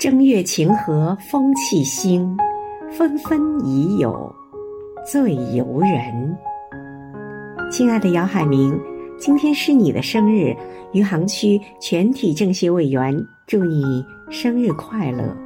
[0.00, 2.34] 正月晴和风气兴，
[2.90, 4.34] 纷纷已有
[5.06, 6.34] 醉游人。
[7.70, 8.74] 亲爱的姚海明，
[9.18, 10.56] 今天是你的生日，
[10.94, 13.14] 余杭区全体政协委员，
[13.46, 15.36] 祝你生日快乐。